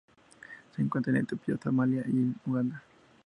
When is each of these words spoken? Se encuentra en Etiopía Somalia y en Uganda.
Se 0.75 0.81
encuentra 0.81 1.11
en 1.11 1.17
Etiopía 1.17 1.59
Somalia 1.63 2.03
y 2.07 2.09
en 2.09 2.35
Uganda. 2.47 2.83